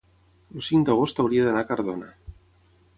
[0.55, 2.13] el cinc d'agost hauria d'anar a Cardona.